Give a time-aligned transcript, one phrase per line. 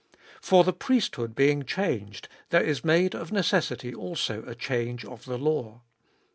[0.41, 5.37] For the priesthood being changed, there is made of necessity also a change of the
[5.37, 5.81] law.